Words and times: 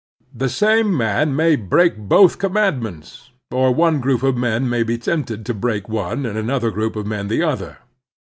The 0.33 0.49
same 0.49 0.97
man 0.97 1.35
may 1.35 1.55
break 1.55 1.95
both 1.95 2.39
commandments, 2.39 3.29
or 3.51 3.71
one 3.71 4.01
group 4.01 4.23
of 4.23 4.35
men 4.35 4.67
may 4.67 4.81
be 4.81 4.97
tempted 4.97 5.45
to 5.45 5.53
break 5.53 5.87
one 5.87 6.25
and 6.25 6.39
another 6.39 6.71
group 6.71 6.95
of 6.95 7.05
men 7.05 7.27
the 7.27 7.43
other. 7.43 7.77